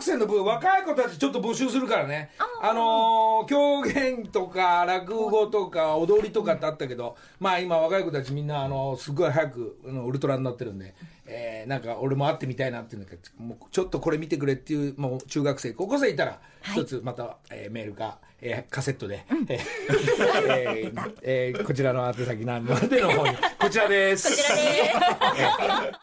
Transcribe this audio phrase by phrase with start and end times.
[0.00, 2.30] 学生の部若い子たちちょっと募集するからね。
[2.62, 10.94] あのー狂言とか落語とか踊りとかってあったけどまあ今若い子たちみんなあのすごい早くあのウルトラになってるんで、
[11.26, 19.46] えーなんか俺も会ってみたいなっていうんだけどもうちょっとこれ見てくれっていうもう中学生高校生いたら一つまた、えーメールか、えーカセットで、えん。
[19.50, 22.72] えーえーこちらの宛先なんで
[23.02, 24.28] の方にこちらです。
[24.30, 25.92] こちらです。